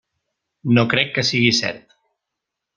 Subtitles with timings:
[0.77, 1.97] No crec que sigui cert.